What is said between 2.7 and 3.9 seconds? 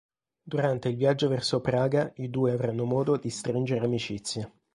modo di stringere